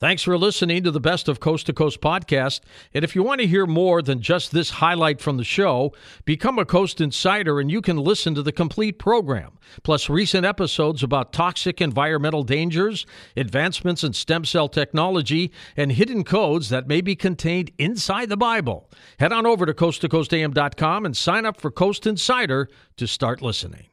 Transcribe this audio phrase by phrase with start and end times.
[0.00, 2.60] Thanks for listening to the Best of Coast to Coast podcast.
[2.94, 5.92] And if you want to hear more than just this highlight from the show,
[6.24, 11.02] become a Coast Insider and you can listen to the complete program, plus recent episodes
[11.02, 13.06] about toxic environmental dangers,
[13.36, 18.88] advancements in stem cell technology, and hidden codes that may be contained inside the Bible.
[19.18, 22.68] Head on over to coasttocoastam.com and sign up for Coast Insider
[22.98, 23.88] to start listening.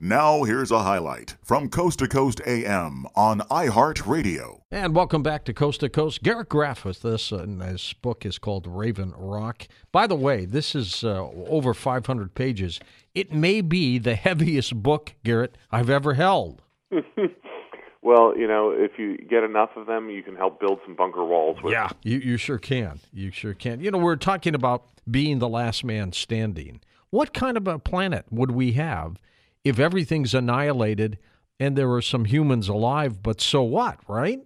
[0.00, 4.60] Now, here's a highlight from Coast to Coast AM on iHeartRadio.
[4.70, 6.22] And welcome back to Coast to Coast.
[6.22, 9.66] Garrett Graff with this, and his book is called Raven Rock.
[9.90, 12.78] By the way, this is uh, over 500 pages.
[13.12, 16.62] It may be the heaviest book, Garrett, I've ever held.
[18.00, 21.24] well, you know, if you get enough of them, you can help build some bunker
[21.24, 23.00] walls with Yeah, you, you sure can.
[23.12, 23.80] You sure can.
[23.80, 26.82] You know, we're talking about being the last man standing.
[27.10, 29.18] What kind of a planet would we have?
[29.64, 31.18] If everything's annihilated
[31.60, 34.40] and there are some humans alive, but so what, right?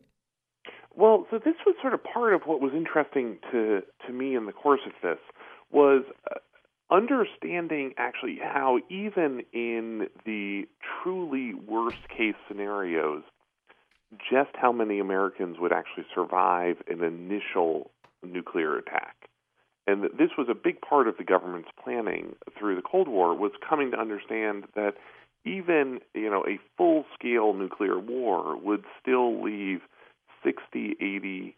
[0.95, 4.47] Well, so this was sort of part of what was interesting to to me in
[4.47, 5.19] the course of this
[5.71, 6.39] was uh,
[6.95, 10.65] understanding actually how even in the
[11.03, 13.23] truly worst case scenarios
[14.31, 17.91] just how many Americans would actually survive an initial
[18.23, 19.17] nuclear attack.
[19.87, 23.53] And this was a big part of the government's planning through the Cold War was
[23.69, 24.95] coming to understand that
[25.45, 29.81] even you know a full scale nuclear war would still leave
[30.45, 31.57] 60, 80,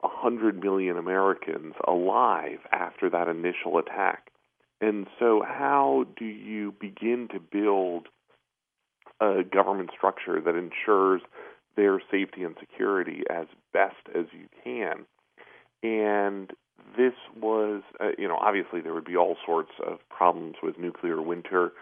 [0.00, 4.30] 100 million Americans alive after that initial attack.
[4.80, 8.08] And so, how do you begin to build
[9.20, 11.22] a government structure that ensures
[11.76, 15.06] their safety and security as best as you can?
[15.82, 16.52] And
[16.96, 21.20] this was, uh, you know, obviously there would be all sorts of problems with nuclear
[21.20, 21.72] winter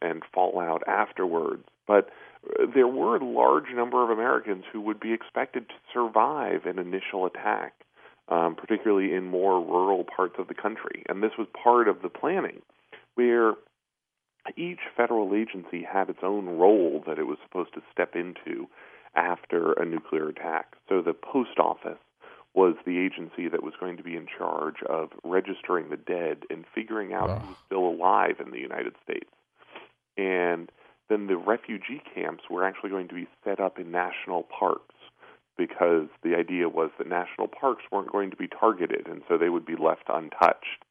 [0.00, 1.64] and fallout afterwards.
[1.86, 2.10] But
[2.48, 6.78] uh, there were a large number of Americans who would be expected to survive an
[6.78, 7.74] initial attack,
[8.28, 11.04] um, particularly in more rural parts of the country.
[11.08, 12.62] And this was part of the planning,
[13.14, 13.54] where
[14.56, 18.66] each federal agency had its own role that it was supposed to step into
[19.14, 20.74] after a nuclear attack.
[20.88, 21.98] So the post office
[22.54, 26.64] was the agency that was going to be in charge of registering the dead and
[26.74, 29.30] figuring out who's still alive in the United States.
[30.18, 30.70] And
[31.08, 34.94] then the refugee camps were actually going to be set up in national parks
[35.56, 39.48] because the idea was that national parks weren't going to be targeted and so they
[39.48, 40.84] would be left untouched.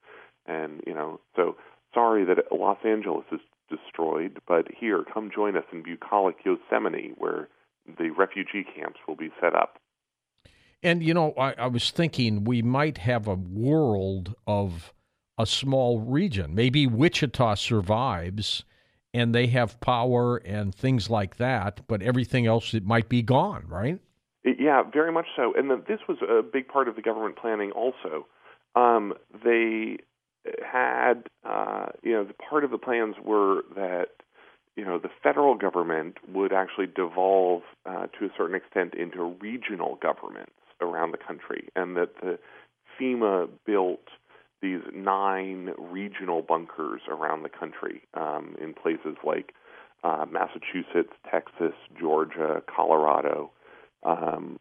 [0.48, 1.58] And you know so
[1.94, 3.40] sorry that Los Angeles is
[3.70, 7.48] destroyed but here come join us in bucolic Yosemite where
[7.98, 9.80] the refugee camps will be set up
[10.84, 14.94] and you know I, I was thinking we might have a world of
[15.38, 18.64] a small region maybe Wichita survives
[19.14, 23.66] and they have power and things like that, but everything else it might be gone,
[23.68, 24.00] right?
[24.44, 25.54] Yeah, very much so.
[25.56, 28.26] And the, this was a big part of the government planning also.
[28.76, 29.98] Um, they
[30.66, 34.08] had, uh, you know, the part of the plans were that,
[34.76, 40.00] you know, the federal government would actually devolve uh, to a certain extent into regional
[40.02, 42.40] governments around the country, and that the
[43.00, 44.08] FEMA built
[44.62, 49.54] these nine regional bunkers around the country um, in places like
[50.04, 53.52] uh, Massachusetts, Texas, Georgia, Colorado,
[54.04, 54.60] um,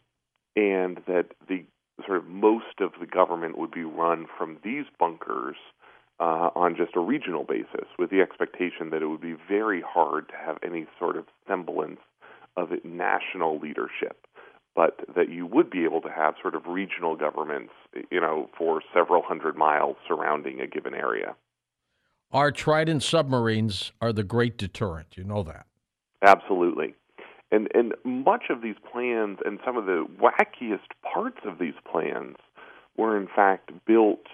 [0.57, 1.65] and that the
[2.07, 5.57] sort of most of the government would be run from these bunkers
[6.19, 10.29] uh, on just a regional basis, with the expectation that it would be very hard
[10.29, 12.01] to have any sort of semblance
[12.57, 14.27] of national leadership
[14.75, 17.73] but that you would be able to have sort of regional governments,
[18.11, 21.35] you know, for several hundred miles surrounding a given area.
[22.33, 25.17] Our Trident submarines are the great deterrent.
[25.17, 25.67] You know that.
[26.23, 26.95] Absolutely.
[27.51, 32.37] And and much of these plans and some of the wackiest parts of these plans
[32.97, 34.27] were in fact built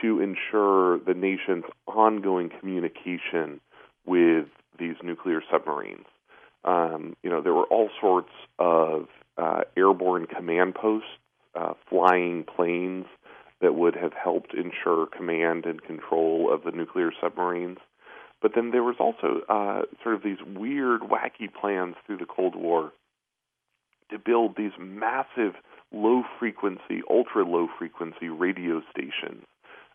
[0.00, 3.60] to ensure the nation's ongoing communication
[4.06, 4.46] with
[4.78, 6.06] these nuclear submarines.
[6.64, 9.06] Um, you know, there were all sorts of
[9.36, 11.08] uh, airborne command posts,
[11.54, 13.06] uh, flying planes
[13.60, 17.78] that would have helped ensure command and control of the nuclear submarines.
[18.42, 22.54] But then there was also uh, sort of these weird, wacky plans through the Cold
[22.54, 22.92] War
[24.10, 25.54] to build these massive
[25.92, 29.44] low frequency, ultra low frequency radio stations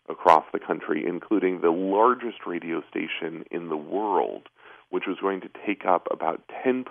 [0.08, 4.48] across the country, including the largest radio station in the world,
[4.90, 6.84] which was going to take up about 10%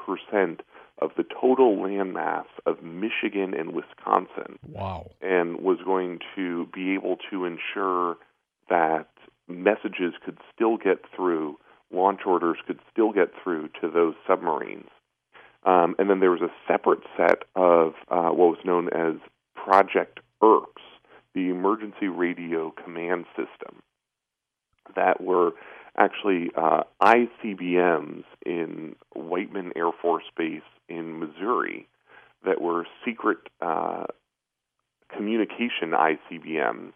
[1.02, 4.60] of the total land mass of Michigan and Wisconsin.
[4.68, 5.12] Wow.
[5.22, 8.18] And was going to be able to ensure
[8.70, 9.08] that
[9.48, 11.58] messages could still get through,
[11.92, 14.90] launch orders could still get through to those submarines.
[15.64, 19.16] Um, and then there was a separate set of uh, what was known as
[19.56, 20.82] Project ERCS,
[21.34, 23.82] the Emergency Radio Command System,
[25.00, 25.52] that were
[25.98, 31.88] actually uh, ICBMs in Whiteman Air Force Base in Missouri
[32.46, 34.06] that were secret uh,
[35.16, 36.92] communication ICBMs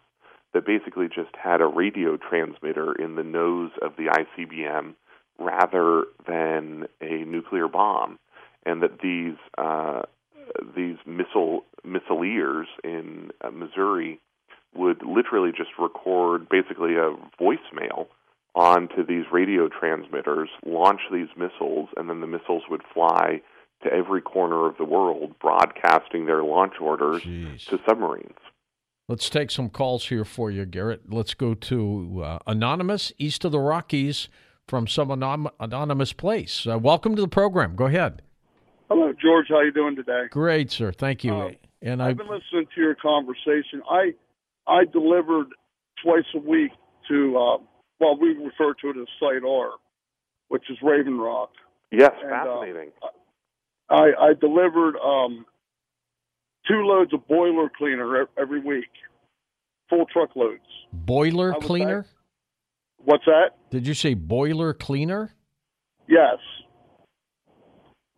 [0.52, 4.94] that basically just had a radio transmitter in the nose of the ICBM
[5.38, 8.18] rather than a nuclear bomb,
[8.64, 10.02] and that these uh,
[10.76, 14.20] these missile missileers in uh, Missouri
[14.76, 18.06] would literally just record basically a voicemail
[18.54, 23.40] onto these radio transmitters, launch these missiles, and then the missiles would fly
[23.82, 27.66] to every corner of the world, broadcasting their launch orders Jeez.
[27.66, 28.38] to submarines.
[29.08, 31.12] Let's take some calls here for you, Garrett.
[31.12, 34.28] Let's go to uh, Anonymous, east of the Rockies,
[34.66, 36.66] from some anon- anonymous place.
[36.66, 37.76] Uh, welcome to the program.
[37.76, 38.22] Go ahead.
[38.88, 39.46] Hello, George.
[39.50, 40.24] How you doing today?
[40.30, 40.90] Great, sir.
[40.92, 41.34] Thank you.
[41.34, 41.50] Uh,
[41.82, 43.82] and I, I've been listening to your conversation.
[43.90, 44.14] I
[44.66, 45.48] I delivered
[46.02, 46.72] twice a week
[47.08, 47.58] to uh,
[48.00, 49.70] well, we refer to it as Site R,
[50.48, 51.50] which is Raven Rock.
[51.90, 52.90] Yes, And, uh, fascinating.
[53.90, 55.46] I I delivered um,
[56.66, 58.90] two loads of boiler cleaner every week,
[59.88, 60.62] full truckloads.
[60.92, 62.06] boiler I was cleaner?
[63.04, 63.50] What's that?
[63.70, 65.34] Did you say boiler cleaner?
[66.08, 66.38] Yes.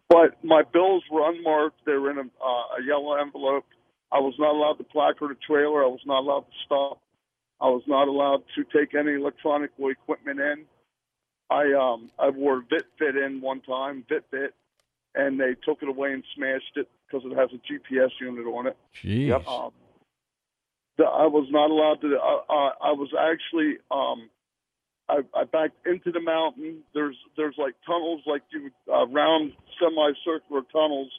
[0.08, 1.80] But my bills were unmarked.
[1.84, 3.64] They were in a, uh, a yellow envelope.
[4.12, 5.82] I was not allowed to placard a trailer.
[5.82, 7.00] I was not allowed to stop.
[7.60, 10.64] I was not allowed to take any electronic equipment in.
[11.50, 14.50] I um I wore VitFit in one time, VitBit,
[15.14, 18.66] and they took it away and smashed it because it has a GPS unit on
[18.66, 18.76] it.
[19.02, 19.28] Jeez.
[19.28, 19.46] Yep.
[19.46, 19.70] Um,
[20.98, 22.16] the, I was not allowed to.
[22.16, 23.78] Uh, uh, I was actually.
[23.90, 24.30] Um,
[25.08, 26.78] I, I backed into the mountain.
[26.92, 31.12] There's there's like tunnels, like you uh, round semicircular tunnels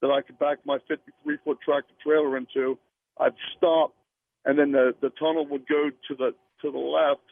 [0.00, 2.78] that I could back my 53 foot tractor trailer into.
[3.18, 3.94] I'd stop,
[4.44, 7.22] and then the the tunnel would go to the to the left.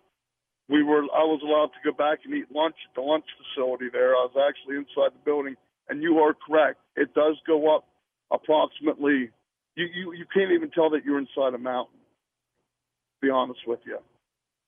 [0.68, 3.86] We were I was allowed to go back and eat lunch at the lunch facility
[3.90, 4.10] there.
[4.14, 5.56] I was actually inside the building,
[5.88, 6.80] and you are correct.
[6.96, 7.86] It does go up
[8.30, 9.30] approximately.
[9.76, 11.96] You you you can't even tell that you're inside a mountain.
[11.96, 13.98] To be honest with you,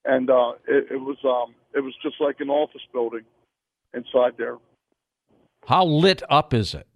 [0.04, 3.24] and uh, it, it was um it was just like an office building
[3.92, 4.56] inside there.
[5.66, 6.86] How lit up is it?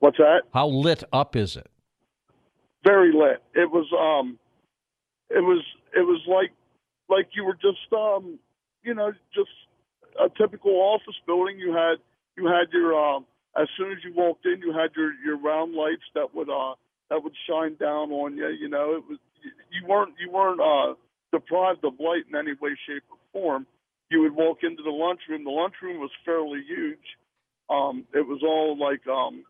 [0.00, 0.42] What's that?
[0.52, 1.68] How lit up is it?
[2.86, 3.42] very lit.
[3.54, 4.38] It was um
[5.28, 5.62] it was
[5.94, 6.52] it was like
[7.08, 8.38] like you were just um
[8.84, 9.50] you know just
[10.22, 11.58] a typical office building.
[11.58, 11.96] You had
[12.36, 13.26] you had your um
[13.60, 16.74] as soon as you walked in, you had your your round lights that would uh
[17.10, 18.48] that would shine down on you.
[18.48, 20.94] You know, it was you weren't you weren't uh
[21.32, 23.66] deprived of light in any way, shape, or form.
[24.10, 25.42] You would walk into the lunchroom.
[25.42, 27.18] The lunchroom was fairly huge.
[27.68, 29.42] Um, it was all like um,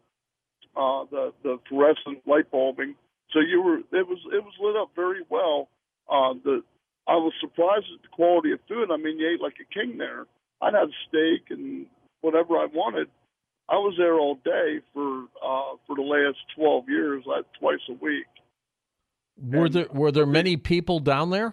[0.76, 2.94] uh, the the fluorescent light bulbing.
[3.32, 5.68] So you were it was it was lit up very well.
[6.08, 6.62] Uh, the
[7.08, 8.90] I was surprised at the quality of food.
[8.92, 10.26] I mean, you ate like a king there.
[10.60, 11.86] I had steak and
[12.20, 13.08] whatever I wanted.
[13.68, 17.92] I was there all day for uh, for the last twelve years, like twice a
[17.94, 18.26] week.
[19.42, 21.52] Were And- there were there many people down there?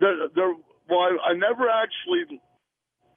[0.00, 0.52] There, there,
[0.88, 2.40] well, I, I never actually.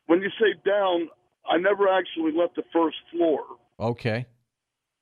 [0.07, 1.09] When you say down,
[1.49, 3.41] I never actually left the first floor.
[3.79, 4.25] Okay.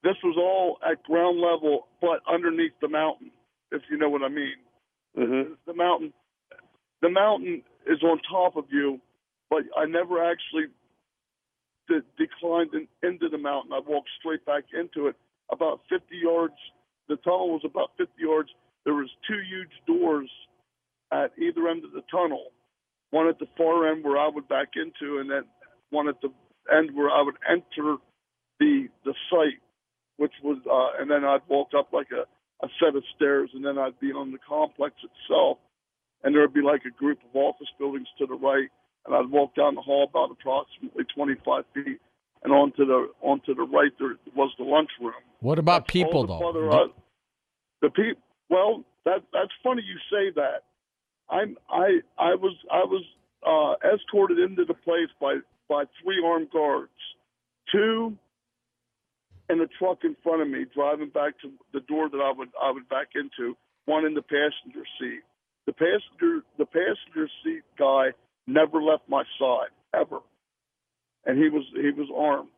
[0.03, 3.31] This was all at ground level, but underneath the mountain,
[3.71, 4.56] if you know what I mean.
[5.18, 5.54] Mm-hmm.
[5.66, 6.13] The mountain,
[7.01, 8.99] the mountain is on top of you,
[9.49, 10.68] but I never actually
[11.87, 13.73] de- declined in, into the mountain.
[13.73, 15.16] I walked straight back into it.
[15.51, 16.54] About 50 yards,
[17.07, 18.49] the tunnel was about 50 yards.
[18.85, 20.30] There was two huge doors
[21.11, 22.51] at either end of the tunnel.
[23.11, 25.44] One at the far end where I would back into, and then
[25.89, 26.30] one at the
[26.71, 27.95] end where I would enter
[28.59, 29.61] the the site,
[30.18, 32.26] which was, uh, and then I'd walk up like a,
[32.66, 35.57] a set of stairs, and then I'd be on the complex itself,
[36.24, 38.69] and there would be like a group of office buildings to the right,
[39.06, 42.00] and I'd walk down the hall about approximately 25 feet,
[42.44, 45.21] and onto the onto the right there was the lunchroom.
[45.40, 46.52] What about That's people the though?
[46.52, 46.88] Do- I-
[47.81, 48.21] the people.
[48.50, 50.64] Well, that that's funny you say that.
[51.30, 53.04] I'm I I was I was
[53.45, 55.38] uh, escorted into the place by
[55.69, 56.92] by three armed guards,
[57.71, 58.18] two
[59.49, 62.49] in the truck in front of me, driving back to the door that I would
[62.61, 63.56] I would back into.
[63.85, 65.21] One in the passenger seat.
[65.66, 68.11] The passenger the passenger seat guy
[68.45, 70.19] never left my side ever,
[71.25, 72.49] and he was he was armed.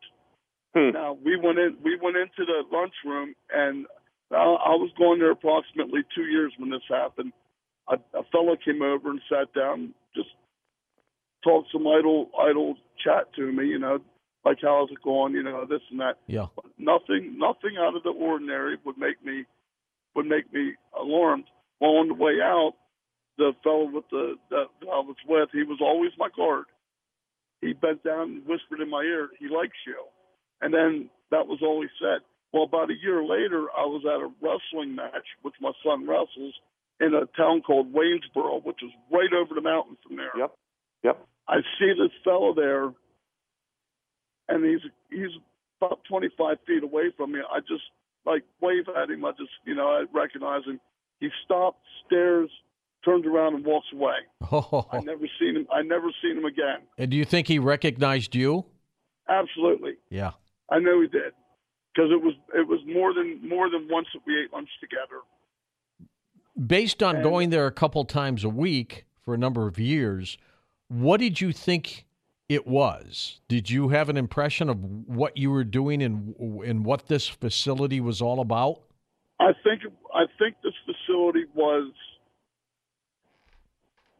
[0.74, 0.92] Hmm.
[0.92, 1.76] Now we went in.
[1.82, 3.86] We went into the lunchroom, and
[4.32, 7.32] I, I was going there approximately two years when this happened.
[7.88, 10.28] A, a fellow came over and sat down, just
[11.42, 13.98] talked some idle idle chat to me, you know,
[14.44, 16.16] like how's it going, you know, this and that.
[16.26, 16.46] Yeah.
[16.78, 19.44] Nothing, nothing out of the ordinary would make me
[20.14, 21.44] would make me alarmed.
[21.80, 22.74] Well, on the way out,
[23.38, 26.64] the fellow with the that I was with, he was always my guard.
[27.60, 30.02] He bent down and whispered in my ear, "He likes you,"
[30.60, 32.20] and then that was all he said.
[32.52, 36.54] Well, about a year later, I was at a wrestling match, which my son wrestles
[36.98, 40.32] in a town called Waynesboro, which is right over the mountain from there.
[40.36, 40.54] Yep.
[41.04, 41.26] Yep.
[41.48, 42.92] I see this fellow there,
[44.50, 44.80] and he's
[45.10, 45.30] he's
[45.80, 47.40] about 25 feet away from me.
[47.50, 47.84] I just
[48.26, 49.24] like wave at him.
[49.24, 50.80] I just you know I recognize him.
[51.20, 52.50] He stops, stares,
[53.04, 54.16] turns around, and walks away.
[54.52, 54.86] Oh.
[54.92, 55.66] I never seen him.
[55.72, 56.80] I never seen him again.
[56.98, 58.66] And do you think he recognized you?
[59.28, 60.32] Absolutely, Yeah.
[60.70, 61.32] I know he did
[61.94, 65.20] because it was it was more than more than once that we ate lunch together.
[66.66, 70.36] Based on And- going there a couple times a week for a number of years,
[70.88, 72.06] what did you think
[72.50, 73.40] it was?
[73.46, 76.34] Did you have an impression of what you were doing and
[76.66, 78.80] and what this facility was all about?
[79.38, 81.92] I think I think this facility was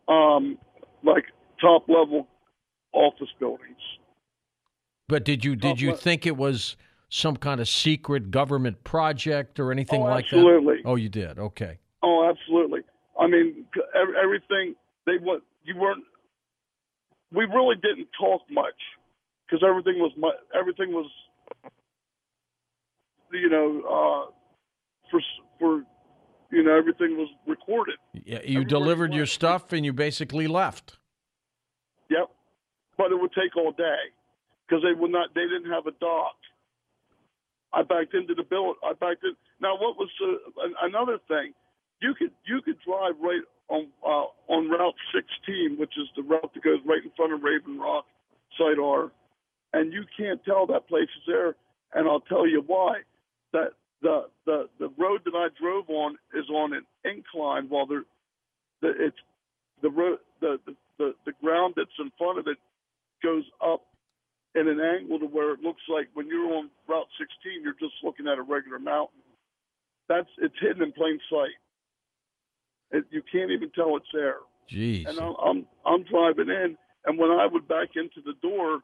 [0.07, 0.59] um,
[1.03, 1.25] like
[1.61, 2.29] top level
[2.93, 3.81] office buildings.
[5.09, 6.77] But did you did Oh, you think it was
[7.09, 10.77] some kind of secret government project or anything oh, like absolutely.
[10.85, 10.89] that?
[10.89, 11.37] Oh, you did.
[11.37, 11.81] Okay.
[12.05, 12.83] Oh, absolutely.
[13.19, 13.67] I mean,
[14.23, 15.43] everything they want.
[15.65, 16.05] You weren't.
[17.33, 18.75] We really didn't talk much
[19.47, 21.11] because everything was mu- everything was,
[23.33, 24.33] you know, uh,
[25.11, 25.21] for
[25.59, 25.83] for,
[26.51, 27.97] you know, everything was recorded.
[28.13, 30.99] Yeah, you delivered your stuff and you basically left.
[32.09, 32.31] Yep.
[32.99, 34.11] But it would take all day
[34.67, 35.35] because they would not.
[35.35, 36.37] They didn't have a dock.
[37.73, 38.75] I backed into the bill.
[38.83, 39.35] I backed in.
[39.61, 41.55] Now, what was uh, another thing?
[42.03, 46.51] You could you could drive right on uh, on Route 16, which is the route
[46.53, 48.05] that goes right in front of Raven Rock,
[48.59, 49.11] Site R,
[49.73, 51.55] and you can't tell that place is there.
[51.95, 53.01] And I'll tell you why.
[53.53, 53.71] That
[54.03, 58.05] the the the road that I drove on is on an incline, while there,
[58.83, 59.17] the it's
[59.83, 62.59] the road the, the the the ground that's in front of it
[63.23, 63.83] goes up
[64.55, 67.95] in an angle to where it looks like when you're on Route 16, you're just
[68.03, 69.23] looking at a regular mountain.
[70.09, 71.55] That's it's hidden in plain sight.
[72.93, 74.39] It, you can't even tell it's there.
[74.71, 75.09] Jeez.
[75.09, 78.81] And I'm, I'm I'm driving in, and when I would back into the door,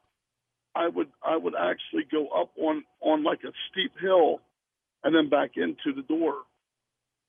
[0.74, 4.40] I would I would actually go up on on like a steep hill,
[5.04, 6.34] and then back into the door,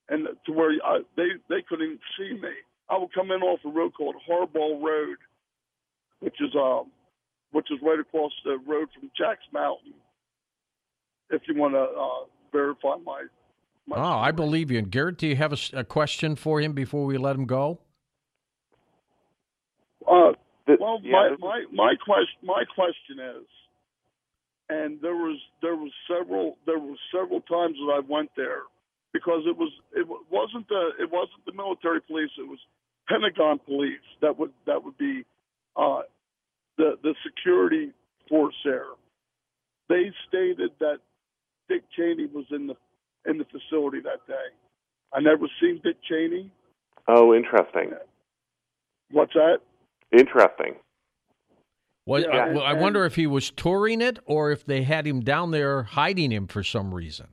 [0.10, 2.54] and to where I, they they couldn't even see me.
[2.90, 5.18] I would come in off a road called Harball Road,
[6.20, 6.92] which is um
[7.52, 9.94] which is right across the road from Jack's Mountain.
[11.30, 13.24] If you want to uh, verify my,
[13.88, 14.78] my Oh, I believe you.
[14.78, 17.80] And Garrett, do you have a question for him before we let him go?
[20.08, 20.34] Uh,
[20.66, 23.48] Th- Well, yeah, my my my question my question is,
[24.70, 28.64] and there was there was several there was several times that I went there
[29.14, 32.60] because it was it wasn't the it wasn't the military police it was
[33.08, 35.24] Pentagon police that would that would be
[35.78, 36.02] uh,
[36.78, 37.92] the the security
[38.28, 38.88] force there.
[39.88, 40.98] They stated that
[41.70, 42.76] Dick Cheney was in the
[43.28, 44.34] in the facility that day.
[45.14, 46.52] I never seen Dick Cheney.
[47.08, 47.92] oh, interesting.
[49.12, 49.60] What's that?
[50.12, 50.76] Interesting.
[52.06, 55.06] Was, Yeah, I, and- I wonder if he was touring it or if they had
[55.06, 57.28] him down there hiding him for some reason.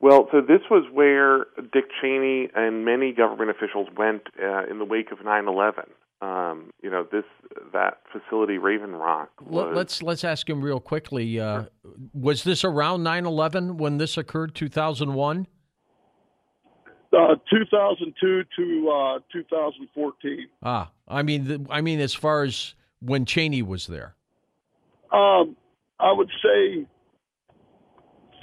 [0.00, 4.84] Well, so this was where Dick Cheney and many government officials went uh, in the
[4.84, 5.88] wake of 9/11.
[6.22, 7.24] Um, you know, this
[7.72, 9.30] that facility, Raven Rock.
[9.40, 11.40] Was, Let, let's let's ask him real quickly.
[11.40, 11.64] Uh,
[12.12, 14.54] was this around 9/11 when this occurred?
[14.54, 15.46] 2001.
[17.12, 20.46] Uh, 2002 to uh, 2014.
[20.62, 24.14] Ah, I mean, the, I mean, as far as when Cheney was there.
[25.12, 25.56] Um,
[25.98, 26.86] I would say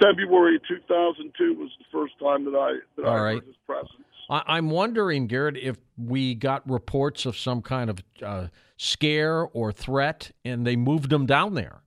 [0.00, 3.34] February 2002 was the first time that I that All I right.
[3.34, 3.92] heard his presence.
[4.28, 9.72] I, I'm wondering, Garrett, if we got reports of some kind of uh, scare or
[9.72, 11.82] threat, and they moved him down there.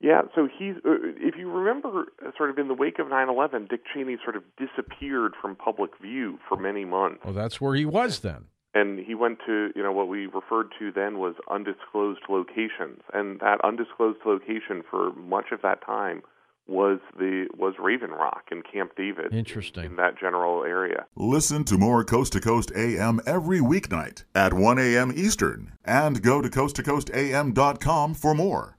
[0.00, 0.76] Yeah, so he's.
[0.76, 4.34] Uh, if you remember, uh, sort of in the wake of 9/11, Dick Cheney sort
[4.36, 8.46] of disappeared from public view for many months, Well, that's where he was then.
[8.72, 13.40] and he went to you know what we referred to then was undisclosed locations, and
[13.40, 16.22] that undisclosed location for much of that time
[16.70, 19.34] was the was Raven Rock and Camp David.
[19.34, 19.84] Interesting.
[19.84, 21.06] in that general area.
[21.16, 25.12] Listen to more Coast to Coast AM every weeknight at 1 a.m.
[25.14, 28.76] Eastern and go to coasttocoastam.com for more.